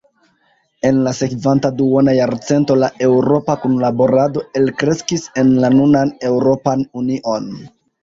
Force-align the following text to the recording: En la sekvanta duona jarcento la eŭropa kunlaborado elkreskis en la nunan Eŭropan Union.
En 0.89 1.01
la 1.07 1.11
sekvanta 1.17 1.71
duona 1.81 2.15
jarcento 2.21 2.79
la 2.85 2.91
eŭropa 3.09 3.59
kunlaborado 3.67 4.45
elkreskis 4.63 5.31
en 5.45 5.57
la 5.63 5.75
nunan 5.79 6.19
Eŭropan 6.35 6.89
Union. 7.07 7.51